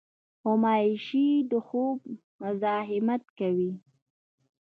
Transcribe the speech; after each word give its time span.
غوماشې 0.41 1.27
د 1.51 1.51
خوب 1.67 1.99
مزاحمت 2.41 3.23
کوي. 3.37 3.71